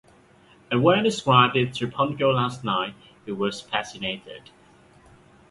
[0.71, 4.49] And when I described it to Pongo last night, he was fascinated.